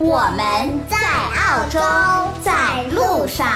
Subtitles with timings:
[0.00, 0.96] 我们在
[1.34, 1.80] 澳洲，
[2.40, 3.48] 在路上。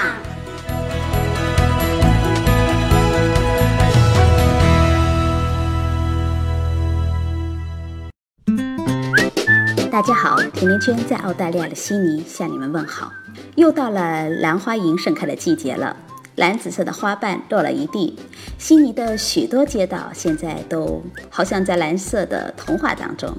[9.89, 13.09] 大家好，甜甜圈在澳大利亚的悉尼向你们问好。
[13.55, 15.95] 又到了兰花楹盛开的季节了，
[16.35, 18.19] 蓝紫色的花瓣落了一地。
[18.57, 23.33] 悉尼的许多街道现在都好像在蓝色的童话当中。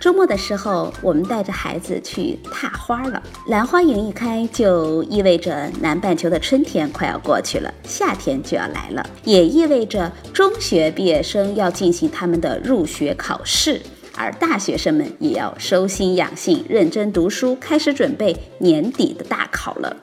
[0.00, 3.22] 周末的时候，我们带着孩子去踏花了。
[3.48, 13.78] 兰花楹一开，就意味着南半球的春天快要过去了，夏天就要来了，也意味着中学毕业生要进行他们的入学考试。
[14.16, 19.94] 而大学生们也要收心养性，认真读书，开始准备年底的大考了。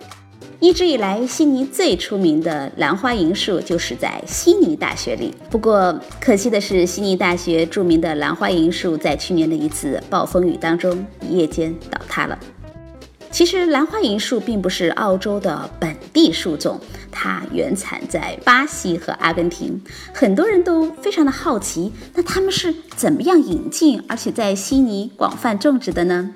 [0.60, 5.32] 一直以来，悉尼最出名的兰花楹树就是在悉尼大学里。
[5.52, 12.38] 不过，可惜的是，悉尼大学著名的兰花楹树在去年的一次暴风雨当中一夜间倒塌了。
[13.30, 16.80] 其实，兰花楹树并不是澳洲的本地树种，
[17.12, 19.80] 它原产在巴西和阿根廷。
[20.12, 26.34] 很多人都非常的好奇，那他们是怎么样引进，而且在悉尼广泛种植的呢？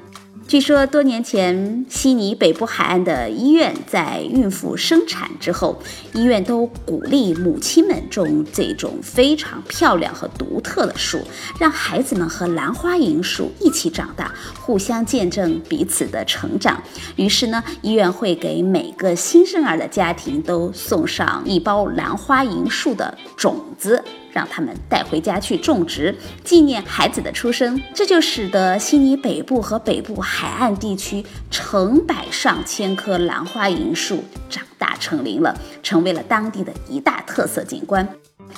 [0.52, 5.82] 据说多年前，悉尼北部海岸的医院在孕妇生产之后，
[6.14, 11.22] 医院都鼓励母亲们种这种非常漂亮和独特的树，
[11.58, 16.84] 让孩子们和兰花楹树一起长大，互相见证彼此的成长。
[17.16, 24.04] 于是呢，医院会给每个新生儿的家庭都送上一包兰花楹树的种子。
[24.32, 27.82] 让他们带回家去种植，纪念孩子的出生。
[27.94, 38.08] 这就使得悉尼北部和北部海岸地区成百上千棵兰花银树长大成林了，成为了当地的一大特色景观。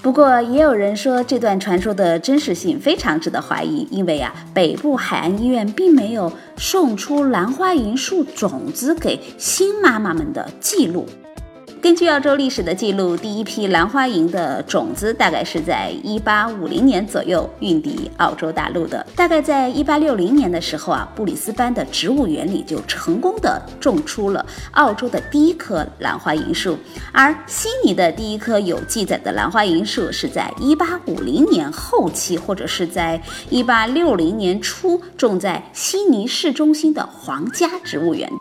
[0.02, 11.08] 不过，也有人说这段传说的真实性非常值得怀疑，因为啊，北部海岸医院并没有送出兰花银树种子给新妈妈们的记录。
[11.84, 19.06] 根据澳洲历史的记录，第一批兰花楹的种子大概是在一八五零年左右运抵澳洲大陆的。
[19.18, 26.78] 大概在一八六零年的时候啊，布里斯班的植物园里就成功的种出了澳洲的第一棵兰花楹树。
[27.12, 38.32] 而悉尼的第一棵有记载的兰花楹树是在一八五零年后期，或者是在一八六零年初种在悉尼市中心的皇家植物园。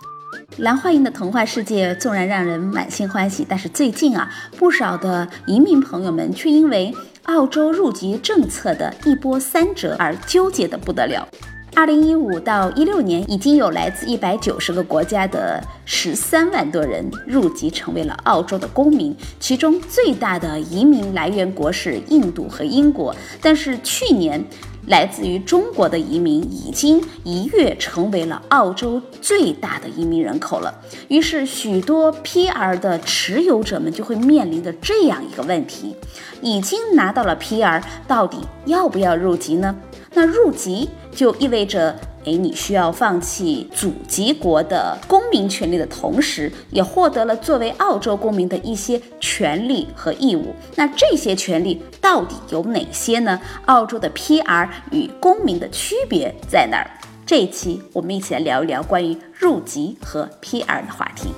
[0.58, 11.26] 蓝花楹的童话世界纵然让人满心欢喜，但是最近啊，不少的移民朋友们却因为澳洲入籍政策的一波三折而纠结的不得了。
[11.74, 24.44] 二零一五到一六年，已经有来自一百九十个国家的十三万多人入籍成为了澳洲的公民，其中最大的移民来源国是印度和英国，但是去年。
[24.86, 30.74] 来自于中国的移民已经一跃成为了澳洲最大的移民人口了。
[31.08, 35.94] 于是，许多 PR 的持有者们就会面临着这样一个问题：
[36.40, 39.76] 已经拿到了 PR，到底要不要入籍呢？
[40.14, 41.96] 那入籍就意味着。
[42.24, 50.54] 哎，你需要放弃祖籍国的公民权利的同时，也获得了作为澳洲公民的一些权利和义务。
[50.76, 53.40] 那这些权利到底有哪些呢？
[53.66, 56.90] 澳洲的 PR 与公民的区别在哪儿？
[57.26, 61.30] 这一期我们一起来聊一聊关于入籍和 PR 的话题。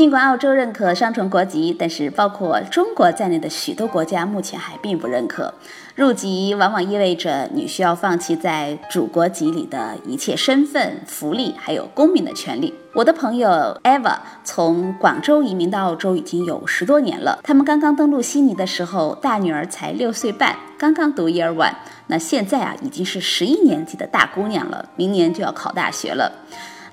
[0.00, 5.52] 尽管澳洲认可双重国籍，但是包括中国在内的许多国家目前还并不认可。
[5.94, 12.72] 入籍往往意味着你需要放弃在主国籍里的一切身份、福利，还有公民的权利。
[12.94, 17.38] 我的朋友 Eva 从广州移民到澳洲已经有十多年了。
[17.42, 21.74] 他们刚刚登陆悉尼的时候，大女儿才六岁半，刚刚读 Year One。
[22.06, 26.32] 那现在啊，已经是十一年级的大姑娘了，明年就要考大学了。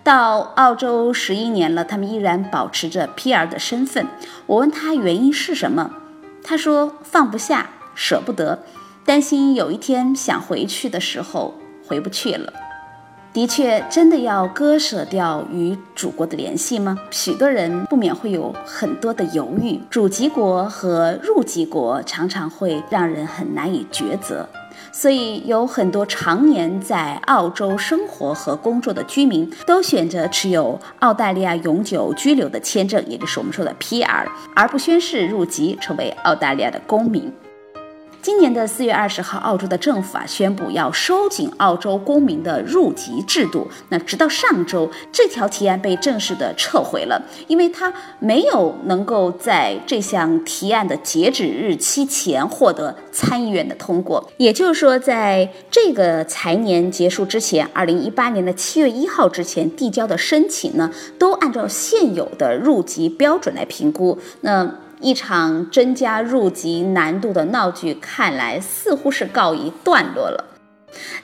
[0.08, 4.08] 到澳洲十一年了，他们依然保持着 PR 的身份。
[4.46, 5.92] 我问他原因是什么，
[6.42, 8.64] 他说放不下，舍不得，
[9.04, 11.56] 担心有一天想回去的时候
[11.86, 12.54] 回不去了。
[13.38, 16.98] 的确，真的要割舍掉与祖国的联系吗？
[17.12, 19.80] 许多人不免会有很多的犹豫。
[19.92, 24.50] 祖籍国和入籍国常常会让人很难以抉择。
[24.92, 34.26] 所以有很多常年在澳洲生活和工作的居民都选择持有澳大利亚永久居留的签证，也就是我们说的 PR，
[34.56, 37.32] 而不宣誓入籍成为澳大利亚的公民。
[38.28, 43.66] 今年的四月二十号，澳洲的政府啊宣布要收紧澳洲公民的入籍制度。
[43.88, 54.30] 那直到上周，这条提案被正式的撤回了，因为它没有能够在这项提案的截止日期前获得参议院的通过。
[54.36, 64.20] 也就是说，在这个财年结束之前，二零一八年的七月一号之前递交的申请呢，都按照现有的入籍标准来评估。
[64.42, 70.44] 那一场增加入籍难度的闹剧，看来似乎是告一段落了。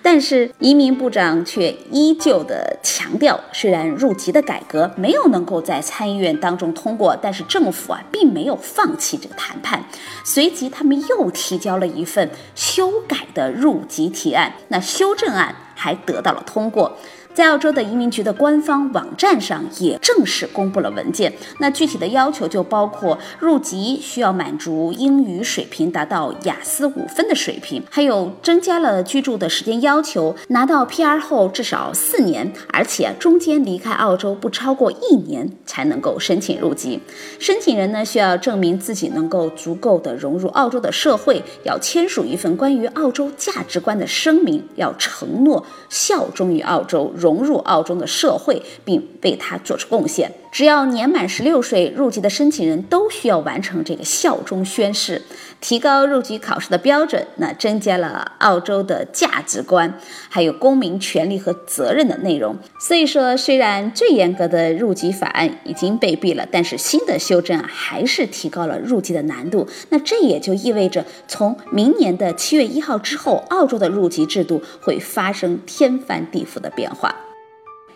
[0.03, 9.83] 但是移民部长却依旧的强调，虽然入籍的改革没有能够在参议院当中通过，但是政府啊并没有放弃这个谈判。
[10.23, 16.97] 随即，他们又提交了一份修改的入籍提案，那修正案还得到了通过。
[17.33, 21.33] 在澳洲的移民局的官方网站上也正式公布了文件。
[21.57, 36.99] 那具体的要求就包括入籍需要满足英语水平达到雅思五分的水平，还有增加了居住的时间要求，拿到 PR 后至少四年，而且中间离开澳洲不超过一年才能够申请入籍。
[37.39, 47.11] 申请人呢需要证明自己能够足够的融入澳洲的社会，要签署一份关于澳洲价值观的声明，要承诺效忠于澳洲。
[47.23, 50.29] 融入澳中的社会，并为他做出贡献。
[50.53, 55.19] 只要年满十六岁，入籍的申请人都需要完成这个效忠宣誓。
[55.59, 59.97] 提高入籍考试的标准，那增加了澳洲的价值观，
[60.29, 62.55] 还有公民权利和责任的内容。
[62.79, 69.67] 所以说，虽然最严格的入籍法案已经被毙了，但是新的修正啊，还是提高了入籍的难度。
[69.89, 77.15] 那这也就意味着，从明年的七月一号之后，澳洲的入籍制度会发生天翻地覆的变化。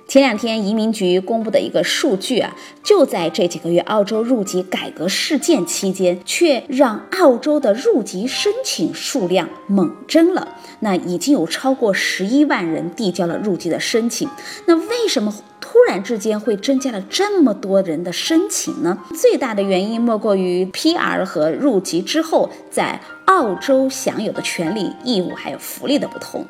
[0.08, 10.48] 前两天移民局公布的一个数据啊，就在这几个月澳洲入籍改革事件期间，却让澳洲的入籍申请数量猛增了。
[10.80, 14.30] 那已经有超过十一万人递交了入籍的申请。
[14.66, 18.98] 那为什么突然之间会增加了这么多人的申请呢？
[19.14, 26.46] 最大的原因莫过于 PR 和入籍之后在澳洲享有的权利、义务还有福利的不同。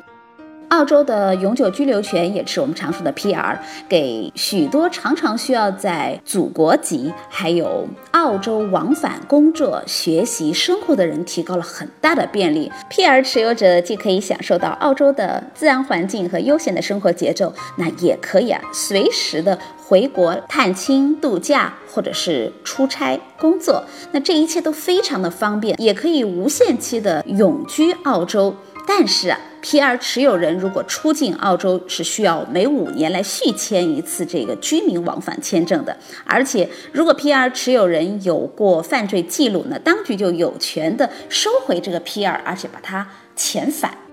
[0.68, 3.56] 澳洲的永久居留权也是我们常说的 PR，
[3.88, 12.70] 给许多常常需要在祖国籍还有澳洲往返工作、学习、生活的人提高了很大的便利。
[12.90, 23.82] PR 持有者既可以享受到澳洲的自然环境和悠闲的生活节奏，那也可以啊随时的回国探亲、度假或者是出差工作，
[24.12, 28.54] 那这一切都非常的方便，也可以无限期的永居澳洲。
[28.88, 29.38] 但是啊。
[29.60, 35.94] PR 持有人如果出境澳洲是需要每五年来续签一次这个居民往返签证的，
[36.24, 43.04] 而且如果 PR 持有人有过犯罪记录，呢当局就有权的收回这个 PR，而且把它
[43.36, 44.07] 遣返。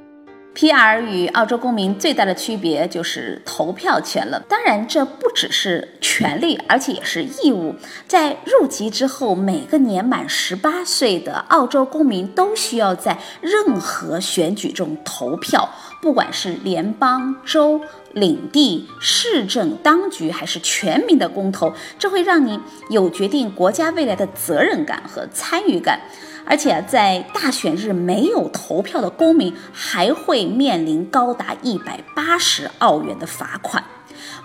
[0.55, 4.41] PR 与澳洲公民最大的区别就是投票权了。
[4.47, 7.75] 当然，这不只是权利，而且也是义务。
[8.07, 15.69] 在入籍之后，每个年满十八岁的澳洲公民都需要在任何选举中投票，
[16.01, 17.81] 不管是联邦、州、
[18.13, 22.57] 领地、市政当局，还是全民的公投，这会让你
[22.89, 25.99] 有决定国家未来的责任感和参与感。
[26.45, 33.83] 而且在大选日没有投票的公民还会面临高达一百八十澳元的罚款。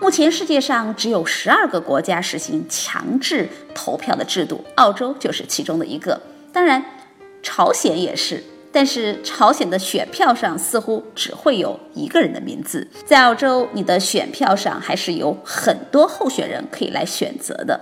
[0.00, 6.20] 目前世界上只有十二个国家实行强制投票的制度，澳洲就是其中的一个。
[6.52, 6.82] 当然，
[7.42, 8.42] 朝鲜也是，
[8.72, 12.88] 但是朝鲜的选票上似乎只会有一个人的名字。
[13.04, 17.78] 在澳洲，你的选票上还是有很多候选人可以来选择的。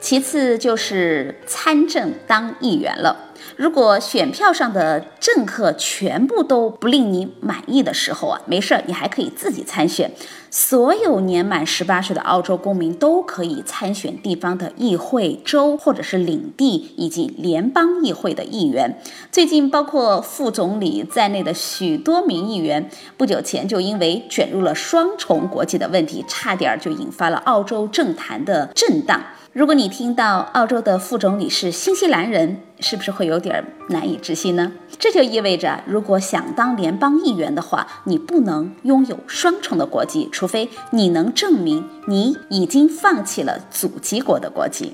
[0.00, 3.16] 其次就是参政当议员了。
[3.56, 10.10] 如果选票上的政客全部都不令你满意的时候啊，没事儿，你还可以自己参选。
[10.56, 18.96] 所有年满十八岁的澳洲公民都可以参选地方的议会、州或者是领地以及联邦议会的议员。
[19.32, 29.20] 最近，包括副总理在内的许多名议员，不久前就因为卷入了双重国籍的问题，差点就引发了澳洲政坛的震荡。
[29.52, 34.72] 如果你听到澳洲的副总理是新西兰人，是不是会有点难以置信呢？
[34.98, 44.92] 这就意味着，如果想当联邦议员的话，你不能拥有双重的国籍，除非你能证明你已经放弃了祖籍国的国籍。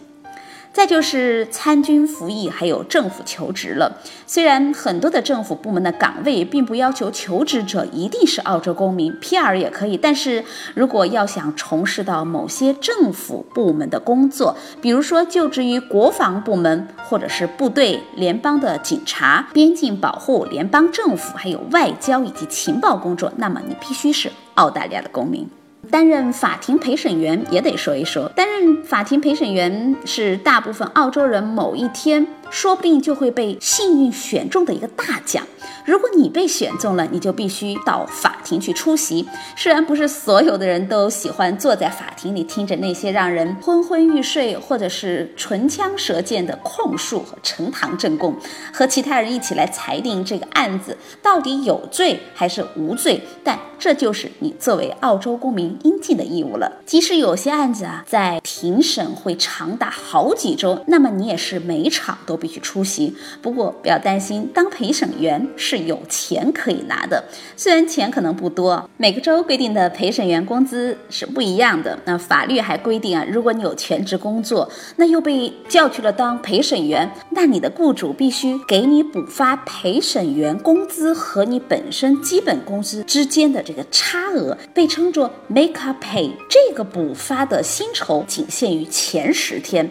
[0.72, 3.98] 再就是参军服役，还有政府求职了。
[4.24, 9.96] 虽然很多的政府部门的岗位并不要求求职者一定是澳洲公民，PR 也可以。
[9.96, 25.48] 但是如果要想从事到某些政府部门的工作，比如说就职于国防部门，或者是部队、联邦的警察、边境保护、联邦政府，还有外交以及情报工作，那么你必须是澳大利亚的公民。
[25.90, 35.47] 担任法庭陪审员也得说一说，担任法庭陪审员是大部分澳洲人某一天说不定就会被幸运选中的一个大奖。
[35.87, 39.26] 如果你被选中了，你就必须到法庭去出席。
[39.57, 48.37] 虽然不是所有的人都喜欢坐在法庭里听着那些让人昏昏欲睡或者是唇枪舌剑的控诉和呈堂证供，
[48.73, 56.71] 和其他人一起来裁定这个案子到底有罪还是无罪，但这就是你作为澳洲公民应尽的义务了。
[56.85, 63.14] 即使有些案子啊在庭审会长达好几周，那么你也是每场都必须出席。
[63.42, 67.23] 不过不要担心，当陪审员是有钱可以拿的，
[67.56, 68.88] 虽然钱可能不多。
[68.97, 71.99] 每个州规定的陪审员工资是不一样的。
[72.06, 86.30] 那法律还规定啊，如果你有全职工作，那又被叫去了当陪审员，那你的雇主必须给你补发陪审员工资和你本身基本工资之间的这个差额，被称作 make up pay。
[86.49, 89.88] 这个补发的薪酬仅限于前十天。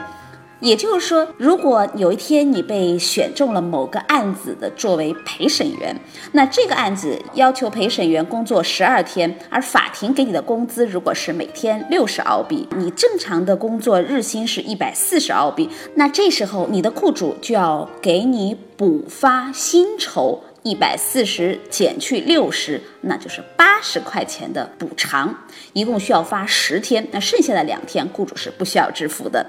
[0.59, 5.95] 也就是说，如果有一天你被选中了某个案子的作为陪审员，
[6.33, 25.33] 那这个案子要求陪审员工作十二天，而法庭给你的工资如果是每天六十澳币，你正常的工作日薪是一百四十澳币，那这时候你的雇主就要给你补发薪酬一百四十减去六十，那就是八十块钱的补偿，
[25.71, 29.45] 一共需要发十天，那剩下的两天雇主是不需要支付的。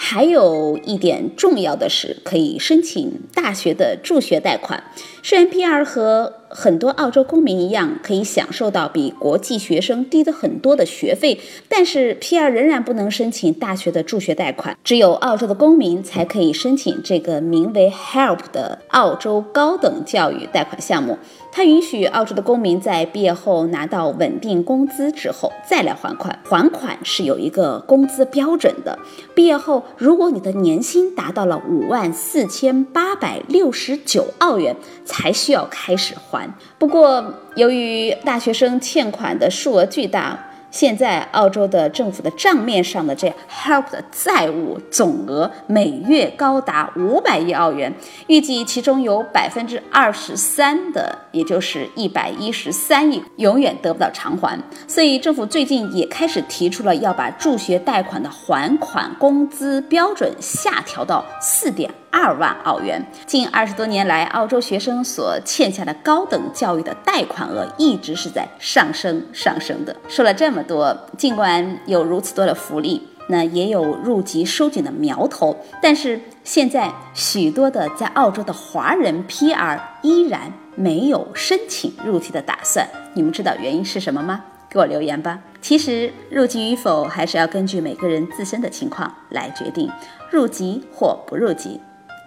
[0.00, 4.84] 还有一点重要的是，可以申请大学的助学贷款。
[5.24, 14.78] 虽然 PR 和很多澳洲公民一样，可以享受到比国际学生低的很多的学费，但是 PR 仍然不能申请大学的助学贷款。
[14.84, 21.18] 只有澳洲的公民才可以申请这个名为 HELP 的澳洲高等教育贷款项目。
[21.58, 28.96] 它允许澳洲的公民在毕业后拿到稳定工资之后再来还款，还款是有一个工资标准的。
[29.34, 36.48] 毕业后，如果你的年薪达到了五万四千八百六十九澳元，才需要开始还。
[36.78, 40.44] 不过，由于大学生欠款的数额巨大。
[40.70, 47.92] 现在澳洲的政府的账面上的这 HELP 的债务总额每月高达五百亿澳元，
[48.26, 54.58] 预计其中有百分之二十三的，也就是一百一十三亿，永远得不到偿还。
[54.86, 61.90] 所以政府最近也开始提出了要把助学贷款的还款工资标准下调到四点。
[62.10, 63.04] 二万澳元。
[63.26, 69.94] 近二十多年来，澳洲学生所欠下的高等教育的贷款额一直是在上升上升的。
[70.08, 82.88] 说了这么多，尽管有如此多的福利，那也有入籍收紧的苗头，但是现在许多的在澳洲的华人 PR 依然没有申请入籍的打算。
[83.14, 84.44] 你们知道原因是什么吗？
[84.70, 85.38] 给我留言吧。
[85.60, 89.90] 其实入籍与否还是要根据每个人自身的情况来决定，
[90.30, 91.80] 入籍或不入籍。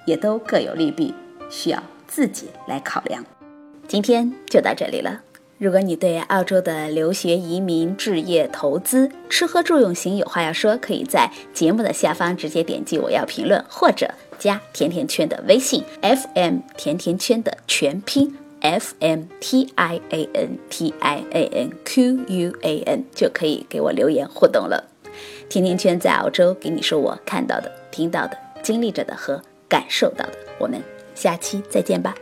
[0.06, 1.14] 也都各有利弊，
[1.50, 3.24] 需要自己来考量。
[3.88, 5.22] 今天就到这里了。
[5.58, 22.82] 如果你对澳洲的留学、移民、置业、投资、吃喝住用行有话要说，可以在节目的下方直接点击“我要评论”，或者加甜甜圈的微信 “FM 甜甜圈”的全拼 “F M T I A N T I A N Q U A
[22.88, 24.86] N”，就可以给我留言互动了。
[25.48, 29.40] 甜甜圈在澳洲给你说我看到的、听到的、经历着的和。
[29.72, 30.84] 感受到的，我们
[31.16, 32.14] 下期再见吧。